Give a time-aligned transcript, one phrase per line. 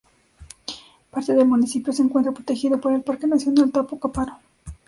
[1.11, 4.39] Parte del municipio se encuentra protegido por el Parque nacional Tapo-Caparo.